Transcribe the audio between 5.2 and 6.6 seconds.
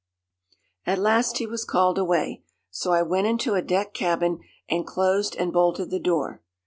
and bolted the door.